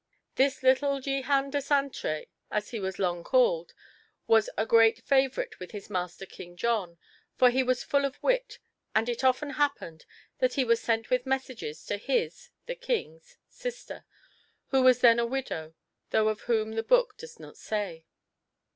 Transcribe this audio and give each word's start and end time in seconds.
This 0.33 0.63
little 0.63 0.99
Jehan 0.99 1.51
de 1.51 1.59
Saintré, 1.59 2.25
as 2.49 2.71
he 2.71 2.79
was 2.79 2.97
long 2.97 3.23
called, 3.23 3.75
was 4.25 4.49
a 4.57 4.65
great 4.65 4.99
favourite 5.05 5.59
with 5.59 5.73
his 5.73 5.91
master 5.91 6.25
King 6.25 6.57
John, 6.57 6.97
for 7.35 7.51
he 7.51 7.61
was 7.61 7.83
full 7.83 8.03
of 8.03 8.17
wit, 8.23 8.57
and 8.95 9.07
it 9.07 9.23
often 9.23 9.51
happened 9.51 10.07
that 10.39 10.55
he 10.55 10.63
was 10.65 10.81
sent 10.81 11.11
with 11.11 11.27
messages 11.27 11.85
to 11.85 11.97
his 11.97 12.49
[the 12.65 12.73
King's?] 12.73 13.37
sister, 13.47 14.03
who 14.69 14.81
was 14.81 15.01
then 15.01 15.19
a 15.19 15.23
widow, 15.27 15.75
though 16.09 16.29
of 16.29 16.41
whom 16.49 16.71
the 16.71 16.81
book 16.81 17.15
does 17.17 17.39
not 17.39 17.55
say. 17.55 18.03